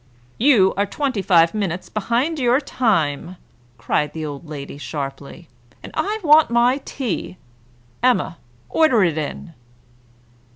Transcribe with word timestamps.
"You 0.39 0.73
are 0.77 0.87
twenty 0.87 1.21
five 1.21 1.53
minutes 1.53 1.87
behind 1.87 2.39
your 2.39 2.59
time," 2.59 3.35
cried 3.77 4.13
the 4.13 4.25
old 4.25 4.49
lady 4.49 4.79
sharply, 4.79 5.47
"and 5.83 5.91
I 5.93 6.19
want 6.23 6.49
my 6.49 6.81
tea. 6.85 7.37
Emma, 8.01 8.39
order 8.67 9.03
it 9.03 9.19
in." 9.19 9.53